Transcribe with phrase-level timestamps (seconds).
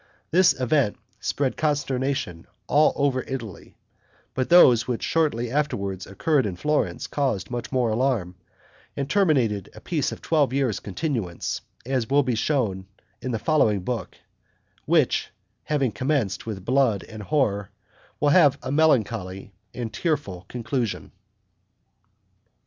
[0.31, 3.75] This event spread consternation all over Italy;
[4.33, 8.33] but those which shortly afterward occurred in Florence caused much more alarm,
[8.97, 12.87] and terminated a peace of twelve years' continuance, as will be shown
[13.21, 14.17] in the following book;
[14.85, 15.29] which,
[15.65, 17.69] having commenced with blood and horror,
[18.19, 21.11] will have a melancholy and tearful conclusion.